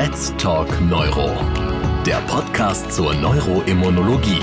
Let's 0.00 0.32
Talk 0.38 0.80
Neuro, 0.82 1.36
der 2.06 2.20
Podcast 2.28 2.92
zur 2.92 3.12
Neuroimmunologie. 3.14 4.38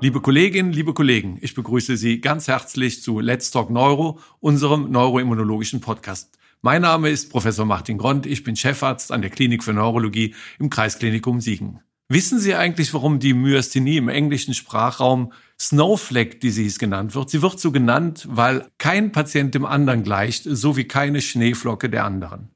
Liebe 0.00 0.22
Kolleginnen, 0.22 0.72
liebe 0.72 0.94
Kollegen, 0.94 1.36
ich 1.42 1.54
begrüße 1.54 1.98
Sie 1.98 2.22
ganz 2.22 2.48
herzlich 2.48 3.02
zu 3.02 3.20
Let's 3.20 3.50
Talk 3.50 3.68
Neuro, 3.68 4.18
unserem 4.40 4.90
neuroimmunologischen 4.90 5.82
Podcast. 5.82 6.38
Mein 6.62 6.80
Name 6.80 7.10
ist 7.10 7.28
Professor 7.28 7.66
Martin 7.66 7.98
Grond, 7.98 8.24
ich 8.24 8.44
bin 8.44 8.56
Chefarzt 8.56 9.12
an 9.12 9.20
der 9.20 9.30
Klinik 9.30 9.62
für 9.62 9.74
Neurologie 9.74 10.34
im 10.58 10.70
Kreisklinikum 10.70 11.42
Siegen. 11.42 11.80
Wissen 12.14 12.38
Sie 12.38 12.54
eigentlich, 12.54 12.92
warum 12.92 13.20
die 13.20 13.32
Myasthenie 13.32 13.96
im 13.96 14.10
englischen 14.10 14.52
Sprachraum 14.52 15.32
Snowflake 15.58 16.36
Disease 16.40 16.78
genannt 16.78 17.14
wird? 17.14 17.30
Sie 17.30 17.40
wird 17.40 17.58
so 17.58 17.72
genannt, 17.72 18.28
weil 18.28 18.68
kein 18.76 19.12
Patient 19.12 19.54
dem 19.54 19.64
anderen 19.64 20.02
gleicht, 20.02 20.44
so 20.44 20.76
wie 20.76 20.84
keine 20.84 21.22
Schneeflocke 21.22 21.88
der 21.88 22.04
anderen. 22.04 22.50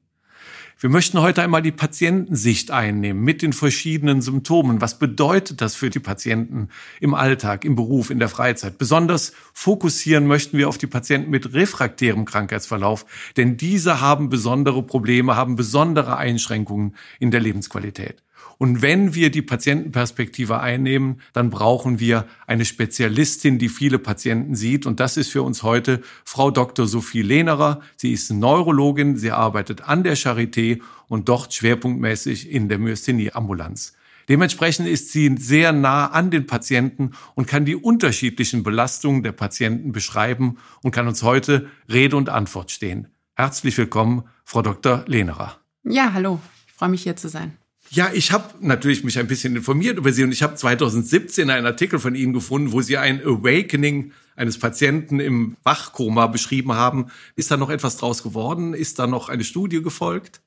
Wir 0.79 0.91
möchten 0.91 1.19
heute 1.19 1.41
einmal 1.41 1.63
die 1.63 1.71
Patientensicht 1.71 2.69
einnehmen 2.69 3.23
mit 3.23 3.41
den 3.41 3.51
verschiedenen 3.51 4.21
Symptomen. 4.21 4.79
Was 4.79 4.99
bedeutet 4.99 5.59
das 5.59 5.75
für 5.75 5.89
die 5.89 5.97
Patienten 5.97 6.69
im 7.01 7.15
Alltag, 7.15 7.65
im 7.65 7.75
Beruf, 7.75 8.11
in 8.11 8.19
der 8.19 8.29
Freizeit? 8.29 8.77
Besonders 8.77 9.33
fokussieren 9.53 10.27
möchten 10.27 10.59
wir 10.59 10.69
auf 10.69 10.77
die 10.77 10.85
Patienten 10.85 11.31
mit 11.31 11.55
refraktärem 11.55 12.25
Krankheitsverlauf, 12.25 13.07
denn 13.37 13.57
diese 13.57 14.01
haben 14.01 14.29
besondere 14.29 14.83
Probleme, 14.83 15.35
haben 15.35 15.55
besondere 15.55 16.17
Einschränkungen 16.17 16.95
in 17.19 17.31
der 17.31 17.39
Lebensqualität. 17.39 18.21
Und 18.57 18.81
wenn 18.81 19.13
wir 19.13 19.29
die 19.29 19.41
Patientenperspektive 19.41 20.59
einnehmen, 20.59 21.21
dann 21.33 21.49
brauchen 21.49 21.99
wir 21.99 22.25
eine 22.47 22.65
Spezialistin, 22.65 23.59
die 23.59 23.69
viele 23.69 23.99
Patienten 23.99 24.55
sieht. 24.55 24.85
Und 24.85 24.99
das 24.99 25.17
ist 25.17 25.29
für 25.29 25.43
uns 25.43 25.63
heute 25.63 26.01
Frau 26.25 26.51
Dr. 26.51 26.87
Sophie 26.87 27.21
Lehnerer. 27.21 27.81
Sie 27.95 28.11
ist 28.11 28.31
Neurologin, 28.31 29.17
sie 29.17 29.31
arbeitet 29.31 29.87
an 29.87 30.03
der 30.03 30.17
Charité 30.17 30.81
und 31.07 31.29
dort 31.29 31.53
schwerpunktmäßig 31.53 32.49
in 32.49 32.69
der 32.69 32.79
Myasthenie-Ambulanz. 32.79 33.93
Dementsprechend 34.29 34.87
ist 34.87 35.11
sie 35.11 35.35
sehr 35.37 35.71
nah 35.71 36.07
an 36.07 36.31
den 36.31 36.47
Patienten 36.47 37.11
und 37.35 37.47
kann 37.47 37.63
die 37.63 37.75
unterschiedlichen 37.75 38.63
Belastungen 38.63 39.23
der 39.23 39.31
Patienten 39.31 39.93
beschreiben 39.93 40.57
und 40.83 40.91
kann 40.91 41.07
uns 41.07 41.23
heute 41.23 41.69
Rede 41.89 42.17
und 42.17 42.27
Antwort 42.27 42.71
stehen. 42.71 43.07
Herzlich 43.35 43.77
willkommen, 43.77 44.23
Frau 44.43 44.61
Dr. 44.61 45.03
Lehnerer. 45.07 45.57
Ja, 45.83 46.11
hallo. 46.13 46.39
Ich 46.67 46.73
freue 46.73 46.89
mich 46.89 47.03
hier 47.03 47.15
zu 47.15 47.29
sein. 47.29 47.57
Ja, 47.89 48.09
ich 48.13 48.31
habe 48.31 48.53
natürlich 48.59 49.03
mich 49.03 49.17
ein 49.17 49.27
bisschen 49.27 49.55
informiert 49.55 49.97
über 49.97 50.11
Sie 50.11 50.23
und 50.23 50.31
ich 50.31 50.43
habe 50.43 50.55
2017 50.55 51.49
einen 51.49 51.65
Artikel 51.65 51.99
von 51.99 52.15
Ihnen 52.15 52.33
gefunden, 52.33 52.71
wo 52.73 52.81
Sie 52.81 52.97
ein 52.97 53.21
Awakening 53.21 54.11
eines 54.35 54.59
Patienten 54.59 55.19
im 55.19 55.55
Wachkoma 55.63 56.27
beschrieben 56.27 56.73
haben. 56.73 57.07
Ist 57.35 57.49
da 57.49 57.57
noch 57.57 57.69
etwas 57.69 57.97
draus 57.97 58.23
geworden? 58.23 58.73
Ist 58.73 58.99
da 58.99 59.07
noch 59.07 59.29
eine 59.29 59.43
Studie 59.43 59.81
gefolgt? 59.81 60.41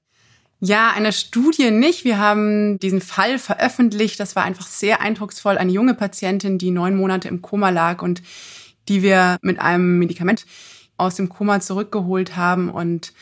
Ja, 0.60 0.92
eine 0.92 1.12
Studie 1.12 1.70
nicht. 1.70 2.04
Wir 2.04 2.18
haben 2.18 2.78
diesen 2.78 3.00
Fall 3.00 3.38
veröffentlicht. 3.38 4.20
Das 4.20 4.36
war 4.36 4.44
einfach 4.44 4.66
sehr 4.66 5.00
eindrucksvoll. 5.00 5.56
Eine 5.56 5.72
junge 5.72 5.94
Patientin, 5.94 6.58
die 6.58 6.70
neun 6.70 6.96
Monate 6.96 7.28
im 7.28 7.40
Koma 7.40 7.70
lag 7.70 8.02
und 8.02 8.22
die 8.88 9.02
wir 9.02 9.38
mit 9.40 9.58
einem 9.58 9.98
Medikament 9.98 10.44
aus 10.98 11.14
dem 11.14 11.30
Koma 11.30 11.60
zurückgeholt 11.60 12.36
haben 12.36 12.68
und 12.68 13.14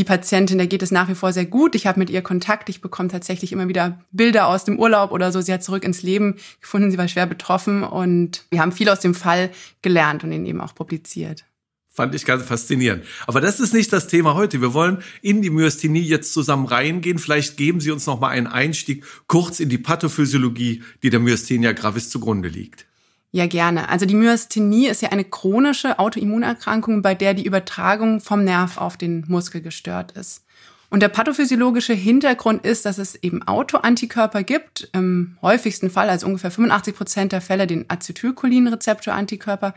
die 0.00 0.04
Patientin, 0.04 0.58
der 0.58 0.66
geht 0.66 0.82
es 0.82 0.90
nach 0.90 1.08
wie 1.08 1.14
vor 1.14 1.32
sehr 1.32 1.44
gut. 1.44 1.74
Ich 1.74 1.86
habe 1.86 1.98
mit 1.98 2.08
ihr 2.08 2.22
Kontakt. 2.22 2.68
Ich 2.70 2.80
bekomme 2.80 3.10
tatsächlich 3.10 3.52
immer 3.52 3.68
wieder 3.68 4.00
Bilder 4.10 4.46
aus 4.46 4.64
dem 4.64 4.78
Urlaub 4.78 5.12
oder 5.12 5.30
so. 5.30 5.40
Sie 5.42 5.52
hat 5.52 5.62
zurück 5.62 5.84
ins 5.84 6.02
Leben 6.02 6.36
gefunden. 6.60 6.90
Sie 6.90 6.98
war 6.98 7.06
schwer 7.06 7.26
betroffen 7.26 7.84
und 7.84 8.46
wir 8.50 8.60
haben 8.60 8.72
viel 8.72 8.88
aus 8.88 9.00
dem 9.00 9.14
Fall 9.14 9.50
gelernt 9.82 10.24
und 10.24 10.32
ihn 10.32 10.46
eben 10.46 10.62
auch 10.62 10.74
publiziert. 10.74 11.44
Fand 11.92 12.14
ich 12.14 12.24
ganz 12.24 12.44
faszinierend. 12.44 13.04
Aber 13.26 13.42
das 13.42 13.60
ist 13.60 13.74
nicht 13.74 13.92
das 13.92 14.06
Thema 14.06 14.34
heute. 14.34 14.62
Wir 14.62 14.72
wollen 14.72 15.02
in 15.20 15.42
die 15.42 15.50
Myasthenie 15.50 16.00
jetzt 16.00 16.32
zusammen 16.32 16.66
reingehen. 16.66 17.18
Vielleicht 17.18 17.58
geben 17.58 17.80
Sie 17.80 17.90
uns 17.90 18.06
noch 18.06 18.20
mal 18.20 18.28
einen 18.28 18.46
Einstieg 18.46 19.04
kurz 19.26 19.60
in 19.60 19.68
die 19.68 19.76
Pathophysiologie, 19.76 20.82
die 21.02 21.10
der 21.10 21.20
Myasthenia 21.20 21.72
gravis 21.72 22.08
zugrunde 22.08 22.48
liegt. 22.48 22.86
Ja, 23.32 23.46
gerne. 23.46 23.88
Also 23.88 24.06
die 24.06 24.14
Myasthenie 24.14 24.88
ist 24.88 25.02
ja 25.02 25.10
eine 25.10 25.24
chronische 25.24 25.98
Autoimmunerkrankung, 26.00 27.00
bei 27.00 27.14
der 27.14 27.34
die 27.34 27.44
Übertragung 27.44 28.20
vom 28.20 28.42
Nerv 28.42 28.76
auf 28.76 28.96
den 28.96 29.24
Muskel 29.28 29.60
gestört 29.60 30.12
ist. 30.12 30.44
Und 30.90 31.00
der 31.00 31.08
pathophysiologische 31.08 31.94
Hintergrund 31.94 32.66
ist, 32.66 32.84
dass 32.84 32.98
es 32.98 33.14
eben 33.14 33.46
Autoantikörper 33.46 34.42
gibt, 34.42 34.90
im 34.92 35.38
häufigsten 35.40 35.88
Fall, 35.88 36.10
also 36.10 36.26
ungefähr 36.26 36.50
85 36.50 36.96
Prozent 36.96 37.32
der 37.32 37.40
Fälle, 37.40 37.68
den 37.68 37.88
Acetylcholinrezeptorantikörper, 37.88 39.74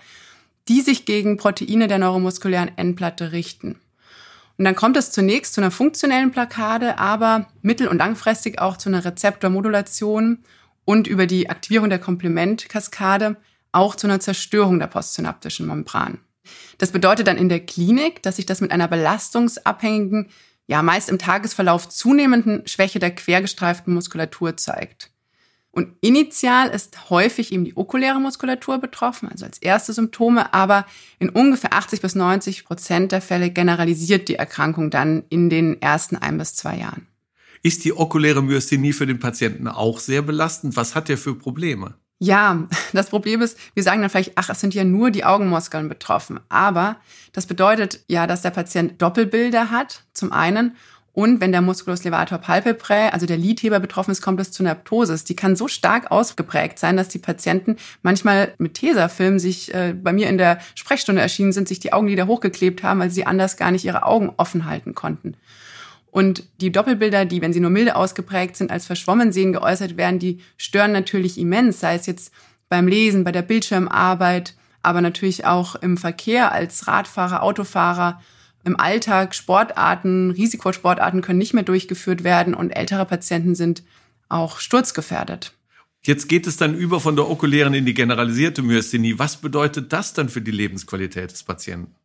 die 0.68 0.82
sich 0.82 1.06
gegen 1.06 1.38
Proteine 1.38 1.88
der 1.88 2.00
neuromuskulären 2.00 2.72
Endplatte 2.76 3.32
richten. 3.32 3.76
Und 4.58 4.66
dann 4.66 4.76
kommt 4.76 4.98
es 4.98 5.12
zunächst 5.12 5.54
zu 5.54 5.62
einer 5.62 5.72
funktionellen 5.72 6.32
Blockade, 6.32 6.98
aber 6.98 7.48
mittel- 7.62 7.88
und 7.88 7.98
langfristig 7.98 8.60
auch 8.60 8.78
zu 8.78 8.90
einer 8.90 9.06
Rezeptormodulation 9.06 10.40
und 10.86 11.08
über 11.08 11.28
die 11.28 11.50
Aktivierung 11.50 11.90
der 11.90 12.00
Komplementkaskade 12.00 13.38
auch 13.72 13.96
zu 13.96 14.08
einer 14.08 14.20
Zerstörung 14.20 14.80
der 14.80 14.88
postsynaptischen 14.88 15.68
Membran. 15.68 16.20
Das 16.78 16.92
bedeutet 16.92 17.28
dann 17.28 17.38
in 17.38 17.50
der 17.50 17.66
Klinik, 17.66 18.22
dass 18.24 18.36
sich 18.36 18.46
das 18.46 18.62
mit 18.62 18.72
einer 18.72 18.88
belastungsabhängigen, 18.88 20.30
ja 20.68 20.82
meist 20.82 21.10
im 21.10 21.20
Tagesverlauf 21.20 21.90
zunehmenden 21.90 22.68
Schwäche 22.68 23.00
der 23.00 23.16
quergestreiften 23.16 23.94
Muskulatur 23.94 24.58
zeigt. 24.58 25.12
Und 25.72 25.96
initial 26.02 26.70
ist 26.70 27.10
häufig 27.10 27.52
eben 27.52 27.66
die 27.66 27.76
okuläre 27.76 28.22
Muskulatur 28.22 28.78
betroffen, 28.78 29.28
also 29.30 29.46
als 29.46 29.58
erste 29.58 29.92
Symptome, 29.92 30.54
aber 30.54 30.86
in 31.18 31.30
ungefähr 31.30 31.74
80 31.74 32.00
bis 32.00 32.14
90 32.14 32.64
Prozent 32.64 33.12
der 33.12 33.22
Fälle 33.22 33.50
generalisiert 33.50 34.28
die 34.28 34.36
Erkrankung 34.36 34.92
dann 34.92 35.24
in 35.30 35.50
den 35.50 35.82
ersten 35.82 36.16
ein 36.16 36.38
bis 36.38 36.54
zwei 36.54 36.78
Jahren. 36.78 37.08
Ist 37.66 37.86
die 37.86 37.96
okuläre 37.96 38.44
Myasthenie 38.44 38.92
für 38.92 39.08
den 39.08 39.20
Patienten 39.20 39.70
auch 39.70 40.00
sehr 40.00 40.22
belastend? 40.22 40.76
Was 40.76 40.96
hat 40.96 41.10
er 41.10 41.18
für 41.18 41.34
Probleme? 41.34 41.96
Ja, 42.20 42.68
das 42.92 43.10
Problem 43.10 43.42
ist, 43.42 43.58
wir 43.74 43.84
sagen 43.84 44.02
dann 44.02 44.10
vielleicht, 44.10 44.34
ach, 44.36 44.50
es 44.50 44.60
sind 44.60 44.74
ja 44.74 44.84
nur 44.84 45.12
die 45.12 45.24
Augenmuskeln 45.24 45.88
betroffen. 45.88 46.42
Aber 46.50 46.98
das 47.32 47.46
bedeutet 47.46 48.02
ja, 48.08 48.28
dass 48.28 48.42
der 48.42 48.50
Patient 48.50 49.02
Doppelbilder 49.02 49.72
hat, 49.72 50.04
zum 50.14 50.34
einen. 50.34 50.76
Und 51.14 51.40
wenn 51.40 51.54
der 51.54 51.62
Musculus 51.62 52.04
levator 52.04 52.38
palpebrae, 52.40 53.14
also 53.14 53.26
der 53.26 53.38
Lidheber 53.38 53.80
betroffen 53.80 54.12
ist, 54.12 54.22
kommt 54.22 54.42
es 54.42 54.52
zu 54.52 54.62
einer 54.64 54.76
Ptosis. 54.76 55.24
Die 55.24 55.36
kann 55.36 55.56
so 55.56 55.70
stark 55.70 56.12
ausgeprägt 56.12 56.80
sein, 56.80 56.98
dass 56.98 57.08
die 57.08 57.20
Patienten 57.20 57.78
manchmal 58.02 58.56
mit 58.58 58.74
Tesafilm 58.74 59.40
sich 59.40 59.74
äh, 59.74 59.94
bei 59.94 60.12
mir 60.12 60.28
in 60.28 60.38
der 60.38 60.60
Sprechstunde 60.76 61.22
erschienen 61.22 61.54
sind, 61.54 61.70
sich 61.70 61.80
die 61.80 61.94
Augenlider 61.94 62.28
hochgeklebt 62.28 62.84
haben, 62.84 63.00
weil 63.00 63.12
sie 63.12 63.26
anders 63.26 63.56
gar 63.56 63.72
nicht 63.72 63.86
ihre 63.86 64.04
Augen 64.04 64.34
offen 64.36 64.66
halten 64.66 64.96
konnten. 64.96 65.38
Und 66.14 66.44
die 66.62 66.72
Doppelbilder, 66.72 67.26
die, 67.26 67.42
wenn 67.42 67.54
sie 67.54 67.60
nur 67.60 67.72
milde 67.72 67.96
ausgeprägt 67.96 68.56
sind, 68.56 68.70
als 68.70 68.86
verschwommen 68.86 69.32
sehen 69.32 69.52
geäußert 69.52 69.98
werden, 69.98 70.20
die 70.20 70.42
stören 70.58 70.92
natürlich 70.92 71.40
immens, 71.40 71.80
sei 71.80 71.96
es 71.96 72.06
jetzt 72.06 72.32
beim 72.70 72.88
Lesen, 72.88 73.24
bei 73.24 73.32
der 73.32 73.42
Bildschirmarbeit, 73.42 74.54
aber 74.84 75.02
natürlich 75.02 75.46
auch 75.46 75.74
im 75.74 75.98
Verkehr 75.98 76.52
als 76.52 76.88
Radfahrer, 76.88 77.42
Autofahrer, 77.42 78.22
im 78.64 78.80
Alltag, 78.80 79.34
Sportarten, 79.34 80.30
Risikosportarten 80.30 81.22
können 81.22 81.40
nicht 81.40 81.56
mehr 81.56 81.64
durchgeführt 81.64 82.24
werden 82.24 82.54
und 82.54 82.70
ältere 82.70 83.06
Patienten 83.06 83.56
sind 83.56 83.82
auch 84.30 84.60
sturzgefährdet. 84.60 85.56
Jetzt 86.04 86.30
geht 86.30 86.46
es 86.46 86.58
dann 86.58 86.76
über 86.76 87.00
von 87.00 87.16
der 87.16 87.28
okulären 87.28 87.74
in 87.74 87.88
die 87.88 87.96
generalisierte 87.96 88.62
Myasthenie. 88.62 89.18
Was 89.18 89.38
bedeutet 89.38 89.92
das 89.92 90.14
dann 90.14 90.30
für 90.30 90.42
die 90.42 90.52
Lebensqualität 90.52 91.32
des 91.32 91.42
Patienten? 91.42 91.96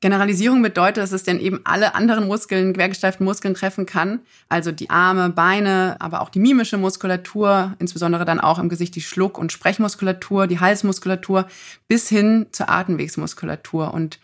Generalisierung 0.00 0.62
bedeutet, 0.62 0.98
dass 0.98 1.12
es 1.12 1.22
dann 1.22 1.40
eben 1.40 1.60
alle 1.64 1.94
anderen 1.94 2.26
Muskeln, 2.26 2.74
quergesteiften 2.74 3.24
Muskeln 3.24 3.54
treffen 3.54 3.86
kann. 3.86 4.20
Also 4.48 4.70
die 4.70 4.90
Arme, 4.90 5.30
Beine, 5.30 5.96
aber 6.00 6.20
auch 6.20 6.28
die 6.28 6.38
mimische 6.38 6.76
Muskulatur, 6.76 7.74
insbesondere 7.78 8.26
dann 8.26 8.40
auch 8.40 8.58
im 8.58 8.68
Gesicht 8.68 8.94
die 8.94 9.00
Schluck- 9.00 9.38
und 9.38 9.52
Sprechmuskulatur, 9.52 10.46
die 10.46 10.60
Halsmuskulatur, 10.60 11.46
bis 11.88 12.08
hin 12.08 12.46
zur 12.52 12.68
Atemwegsmuskulatur. 12.68 13.94
Und 13.94 14.18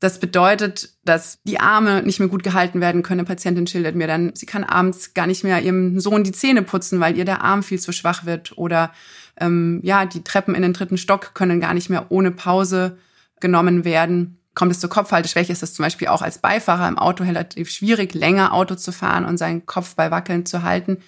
das 0.00 0.20
bedeutet, 0.20 0.90
dass 1.04 1.40
die 1.42 1.58
Arme 1.58 2.04
nicht 2.04 2.20
mehr 2.20 2.28
gut 2.28 2.44
gehalten 2.44 2.80
werden 2.80 3.02
können. 3.02 3.20
Eine 3.20 3.26
Patientin 3.26 3.66
schildert 3.66 3.96
mir 3.96 4.06
dann, 4.06 4.30
sie 4.36 4.46
kann 4.46 4.62
abends 4.62 5.14
gar 5.14 5.26
nicht 5.26 5.42
mehr 5.42 5.60
ihrem 5.60 5.98
Sohn 5.98 6.22
die 6.22 6.30
Zähne 6.30 6.62
putzen, 6.62 7.00
weil 7.00 7.16
ihr 7.16 7.24
der 7.24 7.42
Arm 7.42 7.64
viel 7.64 7.80
zu 7.80 7.90
schwach 7.90 8.24
wird. 8.24 8.56
Oder 8.56 8.92
ähm, 9.40 9.80
ja, 9.82 10.06
die 10.06 10.22
Treppen 10.22 10.54
in 10.54 10.62
den 10.62 10.72
dritten 10.72 10.98
Stock 10.98 11.34
können 11.34 11.60
gar 11.60 11.74
nicht 11.74 11.90
mehr 11.90 12.06
ohne 12.10 12.30
Pause 12.30 12.98
genommen 13.40 13.84
werden. 13.84 14.37
Kommt 14.54 14.72
es 14.72 14.80
zur 14.80 14.90
Kopfhalteschwäche, 14.90 15.52
ist 15.52 15.62
es 15.62 15.74
zum 15.74 15.84
Beispiel 15.84 16.08
auch 16.08 16.22
als 16.22 16.38
Beifahrer 16.38 16.88
im 16.88 16.98
Auto 16.98 17.24
relativ 17.24 17.70
schwierig, 17.70 18.14
länger 18.14 18.52
Auto 18.52 18.74
zu 18.74 18.92
fahren 18.92 19.24
und 19.24 19.38
seinen 19.38 19.66
Kopf 19.66 19.94
bei 19.94 20.10
Wackeln 20.10 20.46
zu 20.46 20.62
halten. 20.62 20.98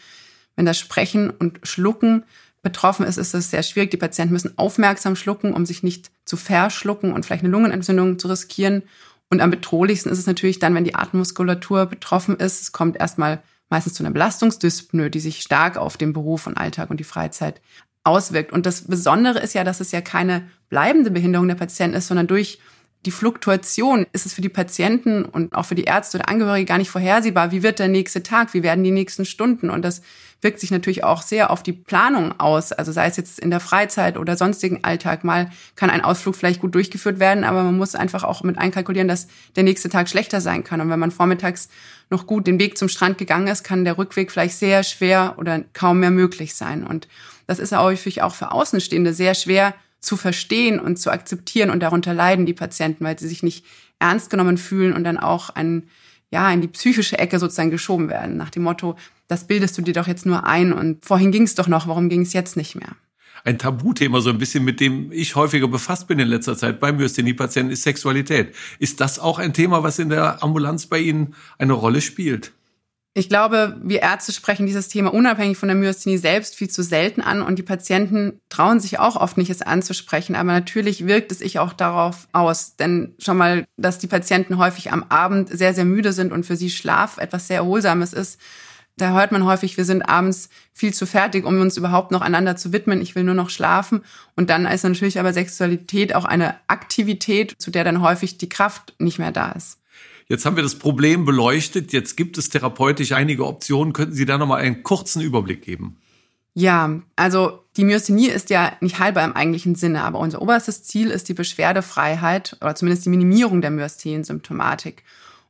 Wenn 0.56 0.66
das 0.66 0.78
Sprechen 0.78 1.30
und 1.30 1.58
Schlucken 1.62 2.24
betroffen 2.62 3.06
ist, 3.06 3.16
ist 3.16 3.34
es 3.34 3.50
sehr 3.50 3.62
schwierig. 3.62 3.90
Die 3.90 3.96
Patienten 3.96 4.32
müssen 4.32 4.58
aufmerksam 4.58 5.16
schlucken, 5.16 5.54
um 5.54 5.66
sich 5.66 5.82
nicht 5.82 6.10
zu 6.24 6.36
verschlucken 6.36 7.12
und 7.12 7.24
vielleicht 7.24 7.42
eine 7.42 7.52
Lungenentzündung 7.52 8.18
zu 8.18 8.28
riskieren. 8.28 8.82
Und 9.30 9.40
am 9.40 9.50
bedrohlichsten 9.50 10.10
ist 10.10 10.18
es 10.18 10.26
natürlich 10.26 10.58
dann, 10.58 10.74
wenn 10.74 10.84
die 10.84 10.94
Atemmuskulatur 10.94 11.86
betroffen 11.86 12.36
ist. 12.36 12.60
Es 12.60 12.72
kommt 12.72 12.98
erstmal 12.98 13.42
meistens 13.70 13.94
zu 13.94 14.02
einer 14.02 14.12
Belastungsdyspnoe, 14.12 15.08
die 15.08 15.20
sich 15.20 15.40
stark 15.40 15.76
auf 15.76 15.96
den 15.96 16.12
Beruf 16.12 16.46
und 16.46 16.58
Alltag 16.58 16.90
und 16.90 16.98
die 16.98 17.04
Freizeit 17.04 17.60
auswirkt. 18.02 18.52
Und 18.52 18.66
das 18.66 18.82
Besondere 18.82 19.38
ist 19.38 19.54
ja, 19.54 19.64
dass 19.64 19.80
es 19.80 19.92
ja 19.92 20.00
keine 20.00 20.48
bleibende 20.68 21.10
Behinderung 21.10 21.48
der 21.48 21.54
Patienten 21.54 21.96
ist, 21.96 22.08
sondern 22.08 22.26
durch 22.26 22.58
die 23.06 23.10
Fluktuation 23.10 24.06
ist 24.12 24.26
es 24.26 24.34
für 24.34 24.42
die 24.42 24.50
Patienten 24.50 25.24
und 25.24 25.54
auch 25.54 25.64
für 25.64 25.74
die 25.74 25.84
Ärzte 25.84 26.18
oder 26.18 26.28
Angehörige 26.28 26.66
gar 26.66 26.76
nicht 26.76 26.90
vorhersehbar. 26.90 27.50
Wie 27.50 27.62
wird 27.62 27.78
der 27.78 27.88
nächste 27.88 28.22
Tag? 28.22 28.52
Wie 28.52 28.62
werden 28.62 28.84
die 28.84 28.90
nächsten 28.90 29.24
Stunden? 29.24 29.70
Und 29.70 29.82
das 29.82 30.02
wirkt 30.42 30.60
sich 30.60 30.70
natürlich 30.70 31.02
auch 31.02 31.22
sehr 31.22 31.50
auf 31.50 31.62
die 31.62 31.72
Planung 31.72 32.38
aus. 32.38 32.72
Also 32.72 32.92
sei 32.92 33.06
es 33.06 33.16
jetzt 33.16 33.38
in 33.38 33.50
der 33.50 33.60
Freizeit 33.60 34.18
oder 34.18 34.36
sonstigen 34.36 34.84
Alltag. 34.84 35.24
Mal 35.24 35.50
kann 35.76 35.88
ein 35.88 36.02
Ausflug 36.02 36.36
vielleicht 36.36 36.60
gut 36.60 36.74
durchgeführt 36.74 37.18
werden, 37.18 37.44
aber 37.44 37.62
man 37.62 37.76
muss 37.76 37.94
einfach 37.94 38.22
auch 38.22 38.42
mit 38.42 38.58
einkalkulieren, 38.58 39.08
dass 39.08 39.28
der 39.56 39.62
nächste 39.62 39.88
Tag 39.88 40.10
schlechter 40.10 40.42
sein 40.42 40.62
kann. 40.62 40.82
Und 40.82 40.90
wenn 40.90 41.00
man 41.00 41.10
vormittags 41.10 41.70
noch 42.10 42.26
gut 42.26 42.46
den 42.46 42.58
Weg 42.58 42.76
zum 42.76 42.90
Strand 42.90 43.16
gegangen 43.16 43.46
ist, 43.46 43.64
kann 43.64 43.86
der 43.86 43.96
Rückweg 43.96 44.30
vielleicht 44.30 44.56
sehr 44.56 44.82
schwer 44.82 45.36
oder 45.38 45.62
kaum 45.72 46.00
mehr 46.00 46.10
möglich 46.10 46.54
sein. 46.54 46.86
Und 46.86 47.08
das 47.46 47.60
ist 47.60 47.74
häufig 47.74 48.20
auch 48.20 48.34
für 48.34 48.52
Außenstehende 48.52 49.14
sehr 49.14 49.34
schwer 49.34 49.74
zu 50.00 50.16
verstehen 50.16 50.80
und 50.80 50.98
zu 50.98 51.10
akzeptieren 51.10 51.70
und 51.70 51.80
darunter 51.80 52.14
leiden 52.14 52.46
die 52.46 52.54
Patienten, 52.54 53.04
weil 53.04 53.18
sie 53.18 53.28
sich 53.28 53.42
nicht 53.42 53.64
ernst 53.98 54.30
genommen 54.30 54.58
fühlen 54.58 54.92
und 54.94 55.04
dann 55.04 55.18
auch 55.18 55.50
ein, 55.50 55.84
ja, 56.30 56.50
in 56.50 56.60
die 56.60 56.68
psychische 56.68 57.18
Ecke 57.18 57.38
sozusagen 57.38 57.70
geschoben 57.70 58.08
werden, 58.08 58.36
nach 58.36 58.50
dem 58.50 58.62
Motto, 58.62 58.96
das 59.28 59.46
bildest 59.46 59.76
du 59.78 59.82
dir 59.82 59.94
doch 59.94 60.06
jetzt 60.06 60.26
nur 60.26 60.44
ein 60.44 60.72
und 60.72 61.04
vorhin 61.04 61.32
ging 61.32 61.42
es 61.42 61.54
doch 61.54 61.68
noch, 61.68 61.86
warum 61.86 62.08
ging 62.08 62.22
es 62.22 62.32
jetzt 62.32 62.56
nicht 62.56 62.74
mehr? 62.74 62.96
Ein 63.44 63.58
Tabuthema, 63.58 64.20
so 64.20 64.30
ein 64.30 64.38
bisschen, 64.38 64.64
mit 64.64 64.80
dem 64.80 65.12
ich 65.12 65.34
häufiger 65.34 65.68
befasst 65.68 66.08
bin 66.08 66.18
in 66.18 66.28
letzter 66.28 66.58
Zeit 66.58 66.78
bei 66.78 66.92
Myasthenie-Patienten, 66.92 67.72
ist 67.72 67.84
Sexualität. 67.84 68.54
Ist 68.78 69.00
das 69.00 69.18
auch 69.18 69.38
ein 69.38 69.54
Thema, 69.54 69.82
was 69.82 69.98
in 69.98 70.10
der 70.10 70.42
Ambulanz 70.42 70.86
bei 70.86 70.98
Ihnen 70.98 71.34
eine 71.56 71.72
Rolle 71.72 72.02
spielt? 72.02 72.52
Ich 73.12 73.28
glaube, 73.28 73.76
wir 73.82 74.02
Ärzte 74.02 74.30
sprechen 74.30 74.66
dieses 74.66 74.86
Thema 74.86 75.12
unabhängig 75.12 75.58
von 75.58 75.68
der 75.68 75.76
Myasthenie 75.76 76.16
selbst 76.16 76.54
viel 76.54 76.70
zu 76.70 76.84
selten 76.84 77.22
an 77.22 77.42
und 77.42 77.58
die 77.58 77.64
Patienten 77.64 78.40
trauen 78.50 78.78
sich 78.78 79.00
auch 79.00 79.16
oft 79.16 79.36
nicht, 79.36 79.50
es 79.50 79.62
anzusprechen. 79.62 80.36
Aber 80.36 80.52
natürlich 80.52 81.06
wirkt 81.06 81.32
es 81.32 81.38
sich 81.38 81.58
auch 81.58 81.72
darauf 81.72 82.28
aus. 82.30 82.76
Denn 82.76 83.16
schon 83.18 83.36
mal, 83.36 83.64
dass 83.76 83.98
die 83.98 84.06
Patienten 84.06 84.58
häufig 84.58 84.92
am 84.92 85.02
Abend 85.08 85.48
sehr, 85.48 85.74
sehr 85.74 85.84
müde 85.84 86.12
sind 86.12 86.32
und 86.32 86.46
für 86.46 86.54
sie 86.54 86.70
Schlaf 86.70 87.18
etwas 87.18 87.48
sehr 87.48 87.58
Erholsames 87.58 88.12
ist. 88.12 88.40
Da 88.96 89.12
hört 89.12 89.32
man 89.32 89.44
häufig, 89.44 89.76
wir 89.76 89.84
sind 89.84 90.02
abends 90.02 90.48
viel 90.72 90.94
zu 90.94 91.04
fertig, 91.04 91.44
um 91.44 91.60
uns 91.60 91.76
überhaupt 91.76 92.12
noch 92.12 92.20
einander 92.20 92.54
zu 92.54 92.72
widmen. 92.72 93.00
Ich 93.00 93.16
will 93.16 93.24
nur 93.24 93.34
noch 93.34 93.50
schlafen. 93.50 94.02
Und 94.36 94.50
dann 94.50 94.66
ist 94.66 94.84
natürlich 94.84 95.18
aber 95.18 95.32
Sexualität 95.32 96.14
auch 96.14 96.26
eine 96.26 96.54
Aktivität, 96.68 97.54
zu 97.58 97.72
der 97.72 97.82
dann 97.82 98.02
häufig 98.02 98.38
die 98.38 98.48
Kraft 98.48 98.94
nicht 99.00 99.18
mehr 99.18 99.32
da 99.32 99.50
ist. 99.50 99.79
Jetzt 100.30 100.46
haben 100.46 100.54
wir 100.54 100.62
das 100.62 100.76
Problem 100.76 101.24
beleuchtet. 101.24 101.92
Jetzt 101.92 102.16
gibt 102.16 102.38
es 102.38 102.48
therapeutisch 102.50 103.10
einige 103.10 103.44
Optionen. 103.44 103.92
Könnten 103.92 104.14
Sie 104.14 104.26
da 104.26 104.38
nochmal 104.38 104.60
einen 104.60 104.84
kurzen 104.84 105.20
Überblick 105.20 105.62
geben? 105.62 105.96
Ja, 106.54 107.00
also 107.16 107.64
die 107.76 107.82
Myasthenie 107.82 108.28
ist 108.28 108.48
ja 108.48 108.74
nicht 108.80 109.00
heilbar 109.00 109.24
im 109.24 109.34
eigentlichen 109.34 109.74
Sinne, 109.74 110.04
aber 110.04 110.20
unser 110.20 110.40
oberstes 110.40 110.84
Ziel 110.84 111.10
ist 111.10 111.28
die 111.28 111.34
Beschwerdefreiheit 111.34 112.56
oder 112.60 112.76
zumindest 112.76 113.06
die 113.06 113.10
Minimierung 113.10 113.60
der 113.60 113.72
Myasthenien-Symptomatik. 113.72 115.02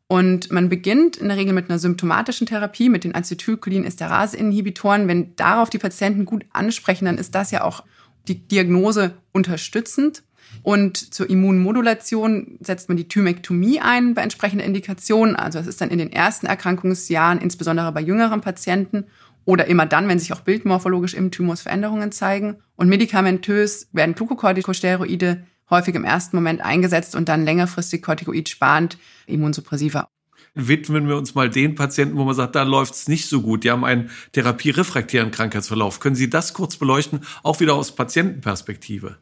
Und 0.07 0.51
man 0.51 0.71
beginnt 0.71 1.19
in 1.19 1.29
der 1.29 1.37
Regel 1.37 1.53
mit 1.53 1.69
einer 1.69 1.79
symptomatischen 1.79 2.47
Therapie 2.47 2.89
mit 2.89 3.05
den 3.05 3.15
Acetylcholin-Esterase-Inhibitoren. 3.15 5.09
Wenn 5.09 5.37
darauf 5.37 5.69
die 5.69 5.77
Patienten 5.77 6.25
gut 6.25 6.47
ansprechen, 6.55 7.05
dann 7.05 7.19
ist 7.19 7.35
das 7.35 7.51
ja 7.51 7.65
auch 7.65 7.85
die 8.29 8.49
Diagnose 8.49 9.13
unterstützend. 9.33 10.23
Und 10.63 11.15
zur 11.15 11.31
Immunmodulation 11.31 12.59
setzt 12.61 12.89
man 12.89 12.97
die 12.97 13.09
Thymektomie 13.09 13.81
ein 13.81 14.15
bei 14.15 14.23
entsprechender 14.23 14.65
Indikation. 14.65 15.37
Also 15.37 15.59
das 15.59 15.67
ist 15.67 15.81
dann 15.81 15.91
in 15.91 15.99
den 15.99 16.13
ersten 16.13 16.47
Erkrankungsjahren, 16.47 17.41
insbesondere 17.41 17.93
bei 17.93 18.01
jüngeren 18.01 18.41
Patienten 18.41 19.05
oder 19.45 19.67
immer 19.67 19.87
dann, 19.87 20.07
wenn 20.09 20.19
sich 20.19 20.33
auch 20.33 20.41
bildmorphologisch 20.41 21.15
im 21.15 21.31
Thymus 21.31 21.63
Veränderungen 21.63 22.13
zeigen. 22.13 22.59
Und 22.77 22.89
medikamentös 22.89 23.89
werden 23.93 24.15
Glucocorticosteroide 24.15 25.45
häufig 25.71 25.95
im 25.95 26.05
ersten 26.05 26.37
Moment 26.37 26.61
eingesetzt 26.61 27.15
und 27.15 27.29
dann 27.29 27.45
längerfristig 27.45 28.03
kortikoidsparend 28.03 28.99
Immunsuppressiva. 29.27 30.09
Widmen 30.55 31.07
wir 31.07 31.17
uns 31.17 31.37
mal 31.37 31.49
den 31.49 31.77
Patienten, 31.77 32.17
wo 32.17 32.25
man 32.25 32.35
sagt, 32.35 32.57
da 32.57 32.65
läuft 32.65 32.95
es 32.95 33.09
nicht 33.09 33.29
so 33.29 33.41
gut. 33.41 33.63
Die 33.63 33.71
haben 33.71 33.85
einen 33.85 34.11
therapierefraktären 34.33 35.31
Krankheitsverlauf. 35.31 36.01
Können 36.01 36.17
Sie 36.17 36.29
das 36.29 36.55
kurz 36.55 36.77
beleuchten, 36.77 37.21
auch 37.45 37.61
wieder 37.61 37.75
aus 37.75 37.95
Patientenperspektive? 37.95 39.19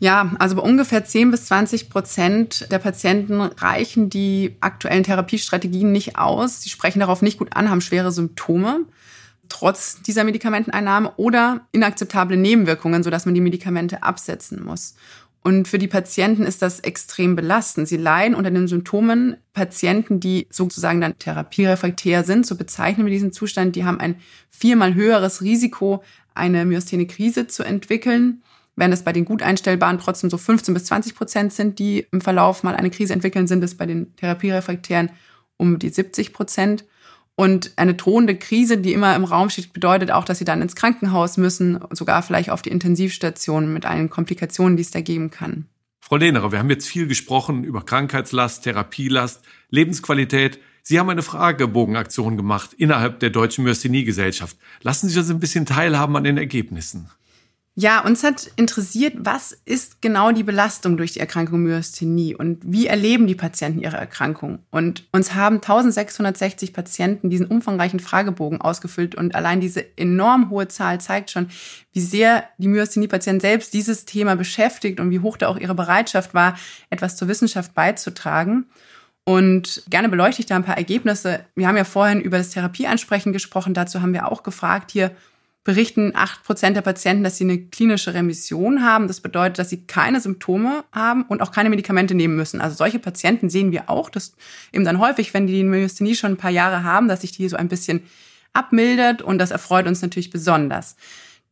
Ja, 0.00 0.32
also 0.38 0.56
bei 0.56 0.62
ungefähr 0.62 1.04
10 1.04 1.30
bis 1.30 1.44
20 1.46 1.90
Prozent 1.90 2.66
der 2.72 2.78
Patienten 2.78 3.40
reichen 3.40 4.08
die 4.08 4.56
aktuellen 4.60 5.04
Therapiestrategien 5.04 5.92
nicht 5.92 6.18
aus. 6.18 6.62
Sie 6.62 6.70
sprechen 6.70 7.00
darauf 7.00 7.20
nicht 7.20 7.38
gut 7.38 7.54
an, 7.54 7.70
haben 7.70 7.82
schwere 7.82 8.10
Symptome 8.10 8.86
trotz 9.50 10.00
dieser 10.00 10.24
Medikamenteneinnahme 10.24 11.12
oder 11.16 11.66
inakzeptable 11.72 12.36
Nebenwirkungen, 12.36 13.02
sodass 13.02 13.26
man 13.26 13.34
die 13.34 13.40
Medikamente 13.42 14.02
absetzen 14.02 14.64
muss. 14.64 14.94
Und 15.42 15.68
für 15.68 15.78
die 15.78 15.88
Patienten 15.88 16.44
ist 16.44 16.62
das 16.62 16.80
extrem 16.80 17.34
belastend. 17.34 17.88
Sie 17.88 17.96
leiden 17.96 18.34
unter 18.34 18.50
den 18.50 18.68
Symptomen. 18.68 19.36
Patienten, 19.52 20.20
die 20.20 20.46
sozusagen 20.50 21.00
dann 21.00 21.18
therapierefraktär 21.18 22.24
sind, 22.24 22.46
so 22.46 22.56
bezeichnen 22.56 23.06
wir 23.06 23.12
diesen 23.12 23.32
Zustand, 23.32 23.74
die 23.74 23.84
haben 23.84 24.00
ein 24.00 24.16
viermal 24.50 24.94
höheres 24.94 25.42
Risiko, 25.42 26.02
eine 26.34 26.64
Myasthenie-Krise 26.64 27.46
zu 27.46 27.62
entwickeln 27.62 28.42
Während 28.76 28.94
es 28.94 29.04
bei 29.04 29.12
den 29.12 29.24
gut 29.24 29.42
einstellbaren 29.42 29.98
trotzdem 29.98 30.30
so 30.30 30.38
15 30.38 30.74
bis 30.74 30.84
20 30.84 31.14
Prozent 31.14 31.52
sind, 31.52 31.78
die 31.78 32.06
im 32.12 32.20
Verlauf 32.20 32.62
mal 32.62 32.76
eine 32.76 32.90
Krise 32.90 33.12
entwickeln, 33.12 33.46
sind 33.46 33.62
es 33.62 33.76
bei 33.76 33.86
den 33.86 34.14
therapierefraktären 34.16 35.10
um 35.56 35.78
die 35.78 35.90
70 35.90 36.32
Prozent. 36.32 36.84
Und 37.36 37.72
eine 37.76 37.94
drohende 37.94 38.36
Krise, 38.36 38.78
die 38.78 38.92
immer 38.92 39.16
im 39.16 39.24
Raum 39.24 39.48
steht, 39.48 39.72
bedeutet 39.72 40.10
auch, 40.10 40.24
dass 40.24 40.38
sie 40.38 40.44
dann 40.44 40.60
ins 40.60 40.76
Krankenhaus 40.76 41.36
müssen, 41.36 41.80
sogar 41.90 42.22
vielleicht 42.22 42.50
auf 42.50 42.62
die 42.62 42.70
Intensivstation 42.70 43.72
mit 43.72 43.86
allen 43.86 44.10
Komplikationen, 44.10 44.76
die 44.76 44.82
es 44.82 44.90
da 44.90 45.00
geben 45.00 45.30
kann. 45.30 45.66
Frau 46.00 46.16
Lehnerer, 46.16 46.52
wir 46.52 46.58
haben 46.58 46.70
jetzt 46.70 46.88
viel 46.88 47.06
gesprochen 47.06 47.64
über 47.64 47.82
Krankheitslast, 47.82 48.64
Therapielast, 48.64 49.42
Lebensqualität. 49.70 50.58
Sie 50.82 50.98
haben 50.98 51.08
eine 51.08 51.22
Fragebogenaktion 51.22 52.36
gemacht 52.36 52.74
innerhalb 52.76 53.20
der 53.20 53.30
Deutschen 53.30 53.64
Myasthenie-Gesellschaft. 53.64 54.56
Lassen 54.82 55.08
Sie 55.08 55.18
uns 55.18 55.30
ein 55.30 55.40
bisschen 55.40 55.66
teilhaben 55.66 56.16
an 56.16 56.24
den 56.24 56.36
Ergebnissen. 56.36 57.10
Ja, 57.76 58.00
uns 58.04 58.24
hat 58.24 58.50
interessiert, 58.56 59.14
was 59.20 59.52
ist 59.64 60.02
genau 60.02 60.32
die 60.32 60.42
Belastung 60.42 60.96
durch 60.96 61.12
die 61.12 61.20
Erkrankung 61.20 61.62
Myasthenie 61.62 62.34
und 62.34 62.58
wie 62.64 62.88
erleben 62.88 63.28
die 63.28 63.36
Patienten 63.36 63.80
ihre 63.80 63.96
Erkrankung? 63.96 64.58
Und 64.70 65.06
uns 65.12 65.34
haben 65.34 65.56
1660 65.56 66.72
Patienten 66.72 67.30
diesen 67.30 67.46
umfangreichen 67.46 68.00
Fragebogen 68.00 68.60
ausgefüllt 68.60 69.14
und 69.14 69.36
allein 69.36 69.60
diese 69.60 69.96
enorm 69.96 70.50
hohe 70.50 70.66
Zahl 70.66 71.00
zeigt 71.00 71.30
schon, 71.30 71.48
wie 71.92 72.00
sehr 72.00 72.44
die 72.58 72.68
Myasthenie-Patienten 72.68 73.40
selbst 73.40 73.72
dieses 73.72 74.04
Thema 74.04 74.34
beschäftigt 74.34 74.98
und 74.98 75.10
wie 75.12 75.20
hoch 75.20 75.36
da 75.36 75.46
auch 75.46 75.56
ihre 75.56 75.76
Bereitschaft 75.76 76.34
war, 76.34 76.58
etwas 76.90 77.16
zur 77.16 77.28
Wissenschaft 77.28 77.72
beizutragen. 77.74 78.66
Und 79.24 79.84
gerne 79.88 80.08
beleuchte 80.08 80.40
ich 80.40 80.46
da 80.46 80.56
ein 80.56 80.64
paar 80.64 80.76
Ergebnisse. 80.76 81.44
Wir 81.54 81.68
haben 81.68 81.76
ja 81.76 81.84
vorhin 81.84 82.20
über 82.20 82.36
das 82.36 82.50
Therapieansprechen 82.50 83.32
gesprochen. 83.32 83.74
Dazu 83.74 84.02
haben 84.02 84.12
wir 84.12 84.30
auch 84.30 84.42
gefragt 84.42 84.90
hier, 84.90 85.12
berichten 85.62 86.12
acht 86.14 86.42
Prozent 86.42 86.76
der 86.76 86.82
Patienten, 86.82 87.22
dass 87.22 87.36
sie 87.36 87.44
eine 87.44 87.58
klinische 87.58 88.14
Remission 88.14 88.82
haben. 88.82 89.08
Das 89.08 89.20
bedeutet, 89.20 89.58
dass 89.58 89.68
sie 89.68 89.86
keine 89.86 90.20
Symptome 90.20 90.84
haben 90.92 91.22
und 91.24 91.42
auch 91.42 91.52
keine 91.52 91.68
Medikamente 91.68 92.14
nehmen 92.14 92.36
müssen. 92.36 92.60
Also 92.60 92.76
solche 92.76 92.98
Patienten 92.98 93.50
sehen 93.50 93.70
wir 93.70 93.90
auch, 93.90 94.08
dass 94.08 94.34
eben 94.72 94.84
dann 94.84 94.98
häufig, 94.98 95.34
wenn 95.34 95.46
die 95.46 95.62
Myasthenie 95.62 96.14
schon 96.14 96.32
ein 96.32 96.38
paar 96.38 96.50
Jahre 96.50 96.82
haben, 96.82 97.08
dass 97.08 97.20
sich 97.20 97.32
die 97.32 97.48
so 97.48 97.56
ein 97.56 97.68
bisschen 97.68 98.02
abmildert 98.52 99.22
und 99.22 99.38
das 99.38 99.50
erfreut 99.50 99.86
uns 99.86 100.00
natürlich 100.02 100.30
besonders. 100.30 100.96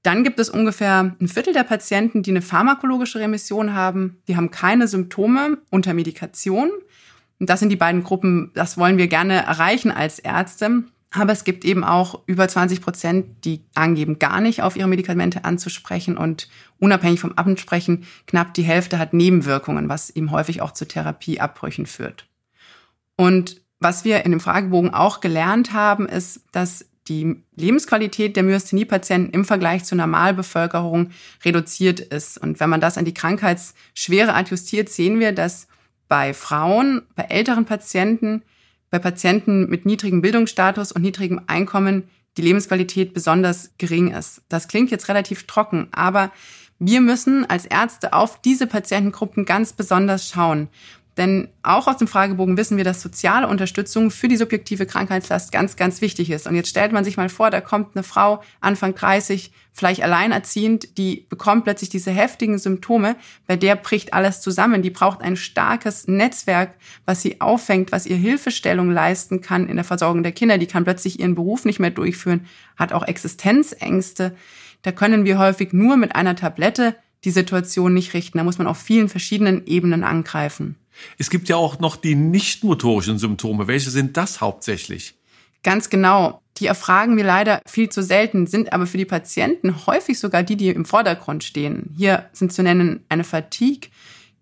Dann 0.02 0.24
gibt 0.24 0.38
es 0.38 0.48
ungefähr 0.48 1.16
ein 1.20 1.28
Viertel 1.28 1.52
der 1.52 1.64
Patienten, 1.64 2.22
die 2.22 2.30
eine 2.30 2.42
pharmakologische 2.42 3.18
Remission 3.18 3.74
haben. 3.74 4.22
Die 4.26 4.36
haben 4.36 4.50
keine 4.50 4.88
Symptome 4.88 5.58
unter 5.70 5.92
Medikation. 5.92 6.70
Und 7.40 7.50
das 7.50 7.60
sind 7.60 7.68
die 7.68 7.76
beiden 7.76 8.02
Gruppen, 8.02 8.52
das 8.54 8.78
wollen 8.78 8.96
wir 8.98 9.08
gerne 9.08 9.34
erreichen 9.34 9.90
als 9.90 10.18
Ärzte. 10.18 10.84
Aber 11.10 11.32
es 11.32 11.44
gibt 11.44 11.64
eben 11.64 11.84
auch 11.84 12.22
über 12.26 12.46
20 12.46 12.82
Prozent, 12.82 13.44
die 13.44 13.64
angeben, 13.74 14.18
gar 14.18 14.40
nicht 14.40 14.62
auf 14.62 14.76
ihre 14.76 14.88
Medikamente 14.88 15.44
anzusprechen 15.44 16.18
und 16.18 16.48
unabhängig 16.78 17.20
vom 17.20 17.32
Ansprechen, 17.36 18.04
knapp 18.26 18.52
die 18.54 18.62
Hälfte 18.62 18.98
hat 18.98 19.14
Nebenwirkungen, 19.14 19.88
was 19.88 20.10
eben 20.10 20.30
häufig 20.30 20.60
auch 20.60 20.72
zu 20.72 20.86
Therapieabbrüchen 20.86 21.86
führt. 21.86 22.26
Und 23.16 23.62
was 23.80 24.04
wir 24.04 24.24
in 24.24 24.32
dem 24.32 24.40
Fragebogen 24.40 24.92
auch 24.92 25.20
gelernt 25.20 25.72
haben, 25.72 26.06
ist, 26.08 26.42
dass 26.52 26.86
die 27.08 27.42
Lebensqualität 27.56 28.36
der 28.36 28.42
Myasthenie-Patienten 28.42 29.32
im 29.32 29.44
Vergleich 29.44 29.84
zur 29.84 29.96
Normalbevölkerung 29.96 31.10
reduziert 31.44 32.00
ist. 32.00 32.36
Und 32.36 32.60
wenn 32.60 32.68
man 32.68 32.80
das 32.80 32.98
an 32.98 33.06
die 33.06 33.14
Krankheitsschwere 33.14 34.34
adjustiert, 34.34 34.90
sehen 34.90 35.18
wir, 35.18 35.32
dass 35.32 35.68
bei 36.08 36.34
Frauen, 36.34 37.02
bei 37.14 37.24
älteren 37.24 37.64
Patienten 37.64 38.42
bei 38.90 38.98
Patienten 38.98 39.68
mit 39.68 39.86
niedrigem 39.86 40.20
Bildungsstatus 40.20 40.92
und 40.92 41.02
niedrigem 41.02 41.40
Einkommen 41.46 42.04
die 42.36 42.42
Lebensqualität 42.42 43.14
besonders 43.14 43.72
gering 43.78 44.12
ist. 44.12 44.42
Das 44.48 44.68
klingt 44.68 44.90
jetzt 44.90 45.08
relativ 45.08 45.46
trocken, 45.46 45.88
aber 45.90 46.30
wir 46.78 47.00
müssen 47.00 47.44
als 47.44 47.66
Ärzte 47.66 48.12
auf 48.12 48.40
diese 48.40 48.68
Patientengruppen 48.68 49.44
ganz 49.44 49.72
besonders 49.72 50.28
schauen. 50.28 50.68
Denn 51.18 51.48
auch 51.64 51.88
aus 51.88 51.96
dem 51.96 52.06
Fragebogen 52.06 52.56
wissen 52.56 52.76
wir, 52.76 52.84
dass 52.84 53.02
soziale 53.02 53.48
Unterstützung 53.48 54.12
für 54.12 54.28
die 54.28 54.36
subjektive 54.36 54.86
Krankheitslast 54.86 55.50
ganz, 55.50 55.74
ganz 55.74 56.00
wichtig 56.00 56.30
ist. 56.30 56.46
Und 56.46 56.54
jetzt 56.54 56.68
stellt 56.68 56.92
man 56.92 57.04
sich 57.04 57.16
mal 57.16 57.28
vor, 57.28 57.50
da 57.50 57.60
kommt 57.60 57.96
eine 57.96 58.04
Frau 58.04 58.40
Anfang 58.60 58.94
30, 58.94 59.50
vielleicht 59.72 60.04
alleinerziehend, 60.04 60.96
die 60.96 61.26
bekommt 61.28 61.64
plötzlich 61.64 61.90
diese 61.90 62.12
heftigen 62.12 62.58
Symptome, 62.58 63.16
bei 63.48 63.56
der 63.56 63.74
bricht 63.74 64.14
alles 64.14 64.40
zusammen. 64.40 64.80
Die 64.80 64.90
braucht 64.90 65.20
ein 65.20 65.36
starkes 65.36 66.06
Netzwerk, 66.06 66.74
was 67.04 67.20
sie 67.20 67.40
auffängt, 67.40 67.90
was 67.90 68.06
ihr 68.06 68.16
Hilfestellung 68.16 68.92
leisten 68.92 69.40
kann 69.40 69.68
in 69.68 69.74
der 69.74 69.84
Versorgung 69.84 70.22
der 70.22 70.32
Kinder. 70.32 70.56
Die 70.56 70.66
kann 70.66 70.84
plötzlich 70.84 71.18
ihren 71.18 71.34
Beruf 71.34 71.64
nicht 71.64 71.80
mehr 71.80 71.90
durchführen, 71.90 72.46
hat 72.76 72.92
auch 72.92 73.02
Existenzängste. 73.02 74.36
Da 74.82 74.92
können 74.92 75.24
wir 75.24 75.40
häufig 75.40 75.72
nur 75.72 75.96
mit 75.96 76.14
einer 76.14 76.36
Tablette 76.36 76.94
die 77.24 77.30
Situation 77.30 77.92
nicht 77.92 78.14
richten. 78.14 78.38
Da 78.38 78.44
muss 78.44 78.58
man 78.58 78.68
auf 78.68 78.78
vielen 78.78 79.08
verschiedenen 79.08 79.66
Ebenen 79.66 80.04
angreifen. 80.04 80.76
Es 81.18 81.30
gibt 81.30 81.48
ja 81.48 81.56
auch 81.56 81.78
noch 81.78 81.96
die 81.96 82.14
nicht 82.14 82.64
motorischen 82.64 83.18
Symptome. 83.18 83.66
Welche 83.66 83.90
sind 83.90 84.16
das 84.16 84.40
hauptsächlich? 84.40 85.14
Ganz 85.62 85.90
genau. 85.90 86.40
Die 86.58 86.66
erfragen 86.66 87.16
wir 87.16 87.24
leider 87.24 87.60
viel 87.66 87.88
zu 87.88 88.02
selten, 88.02 88.46
sind 88.46 88.72
aber 88.72 88.86
für 88.86 88.98
die 88.98 89.04
Patienten 89.04 89.86
häufig 89.86 90.18
sogar 90.18 90.42
die, 90.42 90.56
die 90.56 90.70
im 90.70 90.84
Vordergrund 90.84 91.44
stehen. 91.44 91.94
Hier 91.96 92.28
sind 92.32 92.52
zu 92.52 92.62
nennen 92.62 93.04
eine 93.08 93.24
Fatigue, 93.24 93.90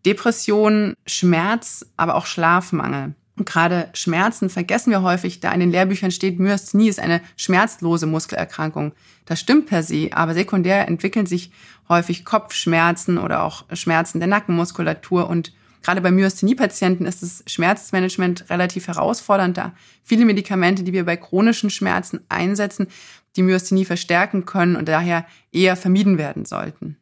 Depression, 0.07 0.95
Schmerz, 1.07 1.85
aber 1.97 2.15
auch 2.15 2.27
Schlafmangel. 2.27 3.15
Und 3.37 3.47
gerade 3.47 3.91
Schmerzen 3.93 4.49
vergessen 4.49 4.91
wir 4.91 5.03
häufig, 5.03 5.41
da 5.41 5.53
in 5.53 5.61
den 5.61 5.71
Lehrbüchern 5.71 6.11
steht, 6.11 6.39
Myasthenie 6.39 6.89
ist 6.89 7.01
eine 7.01 7.21
schmerzlose 7.37 8.07
Muskelerkrankung. 8.07 8.93
Das 9.27 9.41
stimmt 9.41 9.67
per 9.67 9.83
se, 9.83 10.09
aber 10.13 10.33
sekundär 10.33 10.89
entwickeln 10.89 11.27
sich 11.27 11.51
häufig 11.89 12.25
Kopfschmerzen 12.25 13.19
oder 13.19 13.43
auch 13.43 13.65
Schmerzen 13.75 14.21
der 14.21 14.29
Nackenmuskulatur 14.29 15.29
und 15.29 15.53
Gerade 15.87 16.01
bei 16.01 16.11
Myasthenie-Patienten 16.11 17.07
ist 17.07 17.23
das 17.23 17.45
Schmerzmanagement 17.47 18.51
relativ 18.51 18.89
herausfordernd, 18.89 19.57
da 19.57 19.73
viele 20.03 20.25
Medikamente, 20.25 20.83
die 20.83 20.93
wir 20.93 21.05
bei 21.05 21.17
chronischen 21.17 21.71
Schmerzen 21.71 22.19
einsetzen, 22.29 22.89
die 23.37 23.43
Myasthenie 23.43 23.85
verstärken 23.85 24.47
können 24.47 24.75
und 24.75 24.89
daher 24.89 25.27
eher 25.53 25.77
vermieden 25.77 26.19
werden 26.19 26.45
sollten. 26.45 26.97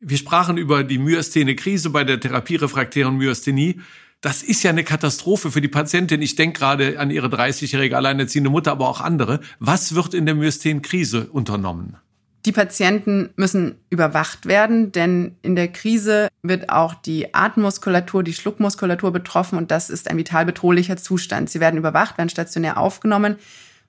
Wir 0.00 0.16
sprachen 0.16 0.56
über 0.56 0.82
die 0.82 0.96
Myasthene-Krise 0.96 1.90
bei 1.90 2.04
der 2.04 2.20
therapierefraktären 2.20 3.18
Myasthenie. 3.18 3.82
Das 4.22 4.42
ist 4.42 4.62
ja 4.62 4.70
eine 4.70 4.82
Katastrophe 4.82 5.50
für 5.50 5.60
die 5.60 5.68
Patientin. 5.68 6.22
Ich 6.22 6.34
denke 6.34 6.58
gerade 6.58 6.98
an 6.98 7.10
ihre 7.10 7.26
30-jährige 7.26 7.98
alleinerziehende 7.98 8.48
Mutter, 8.48 8.72
aber 8.72 8.88
auch 8.88 9.02
andere. 9.02 9.40
Was 9.58 9.94
wird 9.94 10.14
in 10.14 10.24
der 10.24 10.36
Myasthene-Krise 10.36 11.26
unternommen? 11.26 11.98
Die 12.44 12.52
Patienten 12.52 13.30
müssen 13.36 13.76
überwacht 13.88 14.46
werden, 14.46 14.90
denn 14.90 15.36
in 15.42 15.54
der 15.54 15.68
Krise 15.68 16.28
wird 16.42 16.70
auch 16.70 16.94
die 16.94 17.34
Atemmuskulatur, 17.34 18.24
die 18.24 18.32
Schluckmuskulatur 18.32 19.12
betroffen 19.12 19.58
und 19.58 19.70
das 19.70 19.90
ist 19.90 20.10
ein 20.10 20.16
vital 20.16 20.44
bedrohlicher 20.44 20.96
Zustand. 20.96 21.50
Sie 21.50 21.60
werden 21.60 21.78
überwacht, 21.78 22.18
werden 22.18 22.30
stationär 22.30 22.78
aufgenommen, 22.78 23.36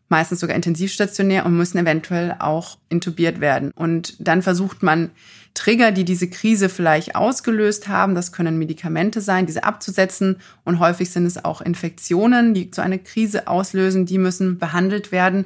meistens 0.08 0.40
sogar 0.40 0.56
intensivstationär 0.56 1.48
und 1.48 1.58
müssen 1.58 1.80
eventuell 1.80 2.36
auch 2.38 2.78
intubiert 2.90 3.42
werden. 3.42 3.72
Und 3.76 4.16
dann 4.20 4.44
versucht 4.44 4.84
man 4.84 5.10
Trigger, 5.56 5.92
die 5.92 6.06
diese 6.06 6.30
Krise 6.30 6.70
vielleicht 6.70 7.16
ausgelöst 7.16 7.88
haben, 7.88 8.14
das 8.14 8.32
können 8.32 8.58
Medikamente 8.58 9.22
sein, 9.22 9.46
diese 9.46 9.64
abzusetzen 9.64 10.38
und 10.64 10.80
häufig 10.80 11.12
sind 11.12 11.26
es 11.26 11.44
auch 11.44 11.62
Infektionen, 11.62 12.54
die 12.54 12.70
so 12.74 12.82
eine 12.82 13.00
Krise 13.00 13.48
auslösen, 13.48 14.06
die 14.06 14.18
müssen 14.18 14.58
behandelt 14.58 15.12
werden. 15.12 15.46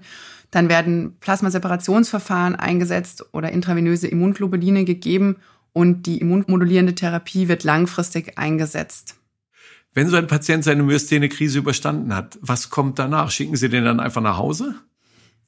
Dann 0.52 0.70
werden 0.70 1.18
Plasmaseparationsverfahren 1.20 2.56
eingesetzt 2.56 3.26
oder 3.34 3.52
intravenöse 3.52 4.08
Immunglobuline 4.08 4.86
gegeben 4.86 5.38
und 5.74 6.04
die 6.04 6.20
immunmodulierende 6.20 6.96
Therapie 6.96 7.48
wird 7.48 7.64
langfristig 7.64 8.38
eingesetzt. 8.38 9.16
Wenn 9.94 10.10
so 10.10 10.18
ein 10.18 10.28
Patient 10.28 10.64
seine 10.64 10.84
Myasthene-Krise 10.84 11.60
überstanden 11.60 12.16
hat, 12.16 12.38
was 12.42 12.70
kommt 12.70 13.00
danach? 13.00 13.32
Schicken 13.32 13.56
Sie 13.56 13.70
den 13.70 13.84
dann 13.84 14.00
einfach 14.00 14.22
nach 14.22 14.38
Hause? 14.38 14.76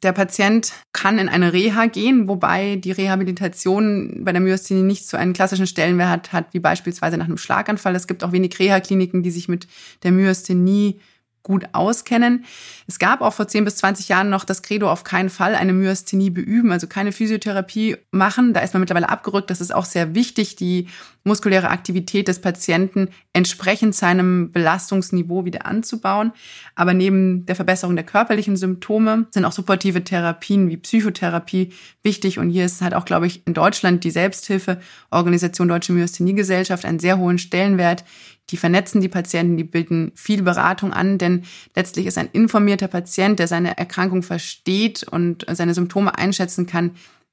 Der 0.02 0.14
Patient 0.14 0.72
kann 0.94 1.20
in 1.20 1.28
eine 1.28 1.52
Reha 1.52 1.88
gehen, 1.88 2.28
wobei 2.30 2.78
die 2.78 2.92
Rehabilitation 2.92 4.24
bei 4.24 4.32
der 4.32 4.40
Myasthenie 4.40 4.82
nicht 4.82 5.08
so 5.08 5.18
einen 5.18 5.34
klassischen 5.34 5.68
Stellenwert 5.68 6.32
hat, 6.32 6.54
wie 6.54 6.60
beispielsweise 6.60 7.18
nach 7.18 7.26
einem 7.26 7.38
Schlaganfall. 7.38 7.96
Es 7.96 8.08
gibt 8.08 8.24
auch 8.24 8.32
wenig 8.32 8.58
Reha-Kliniken, 8.58 9.24
die 9.24 9.32
sich 9.32 9.50
mit 9.50 9.68
der 10.04 10.12
Myasthenie 10.14 11.00
gut 11.44 11.66
auskennen. 11.74 12.46
Es 12.88 13.00
gab 13.00 13.22
auch 13.22 13.34
vor 13.34 13.48
10 13.48 13.66
bis 13.66 13.78
20 13.78 14.10
Jahren 14.10 14.30
noch 14.30 14.44
das 14.44 14.62
Credo 14.62 14.90
auf 14.92 15.04
keinen 15.04 15.30
Fall 15.30 15.56
eine 15.56 15.74
Myasthenie 15.74 16.30
beüben, 16.30 16.72
also 16.72 16.88
keine 16.88 17.12
Physiotherapie 17.12 17.98
machen. 18.12 18.54
Da 18.54 18.62
ist 18.62 18.74
man 18.74 18.82
mittlerweile 18.82 19.10
abgerückt. 19.10 19.50
Das 19.50 19.62
ist 19.62 19.74
auch 19.74 19.86
sehr 19.86 20.16
wichtig, 20.16 20.56
die 20.56 20.88
muskuläre 21.24 21.70
Aktivität 21.70 22.28
des 22.28 22.42
Patienten 22.42 23.10
entsprechend 23.34 23.96
seinem 23.96 24.52
Belastungsniveau 24.52 25.46
wieder 25.46 25.66
anzubauen. 25.66 26.32
Aber 26.76 26.94
neben 26.94 27.46
der 27.46 27.56
Verbesserung 27.56 27.96
der 27.96 28.06
körperlichen 28.06 28.58
Symptome 28.58 29.28
sind 29.32 29.46
auch 29.46 29.52
supportive 29.52 30.04
Therapien 30.04 30.70
wie 30.70 30.78
Psychotherapie 30.78 31.74
wichtig. 32.04 32.40
Und 32.40 32.50
hier 32.50 32.66
ist 32.66 32.82
halt 32.82 32.94
auch, 32.94 33.06
glaube 33.06 33.28
ich, 33.28 33.46
in 33.46 33.54
Deutschland 33.54 34.04
die 34.04 34.12
Selbsthilfeorganisation 34.12 35.68
Deutsche 35.68 35.94
Myasthenie-Gesellschaft 35.94 36.86
einen 36.86 37.00
sehr 37.00 37.18
hohen 37.18 37.38
Stellenwert, 37.38 38.04
die 38.50 38.58
vernetzen 38.58 39.02
die 39.02 39.10
Patienten, 39.10 39.58
die 39.58 39.64
bilden 39.64 40.12
viel 40.16 40.42
Beratung 40.44 40.94
an, 40.94 41.18
denn 41.18 41.44
letztlich 41.76 42.06
ist 42.06 42.18
ein 42.18 42.30
informierter 42.32 42.88
Patient, 42.88 43.40
der 43.40 43.48
seine 43.48 43.78
Erkrankung 43.78 44.24
versteht 44.24 45.04
und 45.04 45.46
seine 45.50 45.74
Symptome 45.74 46.18
einschätzen 46.18 46.66
kann, 46.66 46.92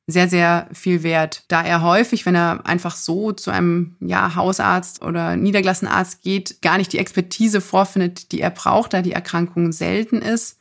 sehr, 0.08 0.28
sehr 0.28 0.68
viel 0.73 1.02
wert, 1.02 1.42
da 1.49 1.62
er 1.62 1.82
häufig, 1.82 2.26
wenn 2.26 2.37
er 2.37 2.64
einfach 2.64 2.94
so 2.94 3.32
zu 3.32 3.50
einem 3.50 3.96
ja, 4.00 4.37
Hausarzt 4.37 5.02
oder 5.02 5.37
Niedergelassenarzt 5.37 6.23
geht, 6.23 6.62
gar 6.62 6.78
nicht 6.78 6.92
die 6.92 6.99
Expertise 6.99 7.61
vorfindet, 7.61 8.30
die 8.30 8.40
er 8.40 8.50
braucht, 8.50 8.92
da 8.92 9.02
die 9.02 9.12
Erkrankung 9.12 9.73
selten 9.73 10.23
ist. 10.23 10.61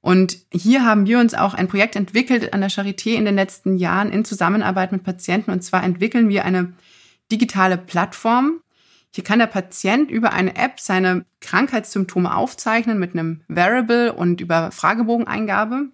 Und 0.00 0.38
hier 0.52 0.84
haben 0.84 1.06
wir 1.06 1.18
uns 1.18 1.34
auch 1.34 1.52
ein 1.52 1.66
Projekt 1.66 1.96
entwickelt 1.96 2.54
an 2.54 2.60
der 2.60 2.70
Charité 2.70 3.16
in 3.16 3.24
den 3.24 3.34
letzten 3.34 3.76
Jahren 3.76 4.12
in 4.12 4.24
Zusammenarbeit 4.24 4.92
mit 4.92 5.02
Patienten. 5.02 5.50
Und 5.50 5.64
zwar 5.64 5.82
entwickeln 5.82 6.28
wir 6.28 6.44
eine 6.44 6.74
digitale 7.32 7.76
Plattform, 7.76 8.60
hier 9.16 9.24
kann 9.24 9.38
der 9.38 9.46
Patient 9.46 10.10
über 10.10 10.34
eine 10.34 10.56
App 10.56 10.78
seine 10.78 11.24
Krankheitssymptome 11.40 12.36
aufzeichnen 12.36 12.98
mit 12.98 13.14
einem 13.14 13.40
Variable 13.48 14.12
und 14.12 14.42
über 14.42 14.70
Fragebogeneingabe 14.70 15.86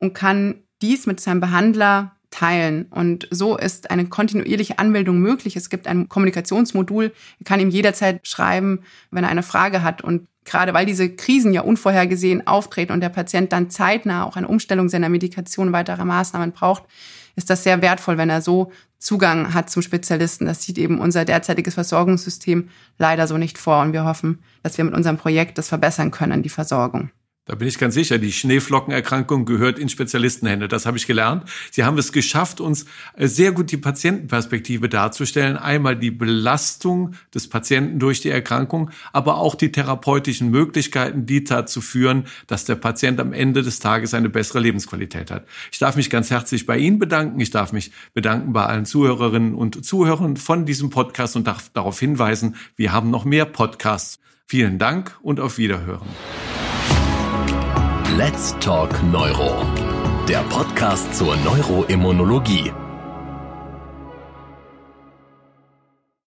und 0.00 0.12
kann 0.12 0.56
dies 0.82 1.06
mit 1.06 1.20
seinem 1.20 1.38
Behandler 1.38 2.16
teilen. 2.32 2.86
Und 2.86 3.28
so 3.30 3.56
ist 3.56 3.92
eine 3.92 4.06
kontinuierliche 4.06 4.80
Anmeldung 4.80 5.20
möglich. 5.20 5.54
Es 5.54 5.70
gibt 5.70 5.86
ein 5.86 6.08
Kommunikationsmodul, 6.08 7.12
er 7.38 7.44
kann 7.44 7.60
ihm 7.60 7.70
jederzeit 7.70 8.26
schreiben, 8.26 8.80
wenn 9.12 9.22
er 9.22 9.30
eine 9.30 9.44
Frage 9.44 9.84
hat. 9.84 10.02
Und 10.02 10.26
gerade 10.44 10.74
weil 10.74 10.84
diese 10.84 11.08
Krisen 11.14 11.52
ja 11.52 11.60
unvorhergesehen 11.60 12.44
auftreten 12.48 12.90
und 12.90 13.02
der 13.02 13.08
Patient 13.08 13.52
dann 13.52 13.70
zeitnah 13.70 14.24
auch 14.24 14.36
eine 14.36 14.48
Umstellung 14.48 14.88
seiner 14.88 15.10
Medikation, 15.10 15.72
weiterer 15.72 16.04
Maßnahmen 16.04 16.50
braucht, 16.50 16.82
ist 17.36 17.50
das 17.50 17.62
sehr 17.62 17.82
wertvoll, 17.82 18.18
wenn 18.18 18.30
er 18.30 18.42
so 18.42 18.72
Zugang 19.04 19.52
hat 19.52 19.68
zum 19.68 19.82
Spezialisten. 19.82 20.46
Das 20.46 20.62
sieht 20.62 20.78
eben 20.78 20.98
unser 20.98 21.26
derzeitiges 21.26 21.74
Versorgungssystem 21.74 22.70
leider 22.96 23.26
so 23.26 23.36
nicht 23.36 23.58
vor. 23.58 23.82
Und 23.82 23.92
wir 23.92 24.06
hoffen, 24.06 24.42
dass 24.62 24.78
wir 24.78 24.84
mit 24.86 24.94
unserem 24.94 25.18
Projekt 25.18 25.58
das 25.58 25.68
verbessern 25.68 26.10
können, 26.10 26.42
die 26.42 26.48
Versorgung. 26.48 27.10
Da 27.46 27.56
bin 27.56 27.68
ich 27.68 27.78
ganz 27.78 27.92
sicher, 27.92 28.16
die 28.16 28.32
Schneeflockenerkrankung 28.32 29.44
gehört 29.44 29.78
in 29.78 29.90
Spezialistenhände. 29.90 30.66
Das 30.66 30.86
habe 30.86 30.96
ich 30.96 31.06
gelernt. 31.06 31.44
Sie 31.70 31.84
haben 31.84 31.98
es 31.98 32.10
geschafft, 32.10 32.58
uns 32.58 32.86
äh, 33.16 33.26
sehr 33.26 33.52
gut 33.52 33.70
die 33.70 33.76
Patientenperspektive 33.76 34.88
darzustellen. 34.88 35.58
Einmal 35.58 35.94
die 35.94 36.10
Belastung 36.10 37.14
des 37.34 37.48
Patienten 37.48 37.98
durch 37.98 38.22
die 38.22 38.30
Erkrankung, 38.30 38.90
aber 39.12 39.36
auch 39.36 39.56
die 39.56 39.70
therapeutischen 39.70 40.50
Möglichkeiten, 40.50 41.26
die 41.26 41.44
dazu 41.44 41.82
führen, 41.82 42.24
dass 42.46 42.64
der 42.64 42.76
Patient 42.76 43.20
am 43.20 43.34
Ende 43.34 43.62
des 43.62 43.78
Tages 43.78 44.14
eine 44.14 44.30
bessere 44.30 44.60
Lebensqualität 44.60 45.30
hat. 45.30 45.46
Ich 45.70 45.78
darf 45.78 45.96
mich 45.96 46.08
ganz 46.08 46.30
herzlich 46.30 46.64
bei 46.64 46.78
Ihnen 46.78 46.98
bedanken. 46.98 47.38
Ich 47.40 47.50
darf 47.50 47.74
mich 47.74 47.92
bedanken 48.14 48.54
bei 48.54 48.64
allen 48.64 48.86
Zuhörerinnen 48.86 49.54
und 49.54 49.84
Zuhörern 49.84 50.38
von 50.38 50.64
diesem 50.64 50.88
Podcast 50.88 51.36
und 51.36 51.46
darf 51.46 51.68
darauf 51.74 52.00
hinweisen, 52.00 52.56
wir 52.76 52.92
haben 52.92 53.10
noch 53.10 53.26
mehr 53.26 53.44
Podcasts. 53.44 54.18
Vielen 54.46 54.78
Dank 54.78 55.18
und 55.22 55.40
auf 55.40 55.58
Wiederhören. 55.58 56.08
Let's 58.16 58.54
Talk 58.60 59.02
Neuro, 59.02 59.64
der 60.28 60.42
Podcast 60.44 61.16
zur 61.16 61.34
Neuroimmunologie 61.38 62.72